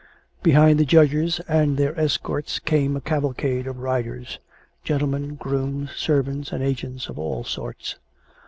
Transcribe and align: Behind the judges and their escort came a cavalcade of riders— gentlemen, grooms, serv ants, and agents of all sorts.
Behind 0.41 0.79
the 0.79 0.83
judges 0.83 1.39
and 1.47 1.77
their 1.77 1.95
escort 1.95 2.59
came 2.65 2.97
a 2.97 3.01
cavalcade 3.01 3.67
of 3.67 3.77
riders— 3.77 4.39
gentlemen, 4.83 5.35
grooms, 5.35 5.91
serv 5.95 6.27
ants, 6.27 6.51
and 6.51 6.63
agents 6.63 7.07
of 7.07 7.19
all 7.19 7.43
sorts. 7.43 7.97